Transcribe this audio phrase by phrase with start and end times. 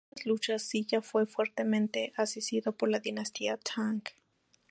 [0.01, 4.01] En estas luchas, Silla fue fuertemente asistido por la Dinastía Tang.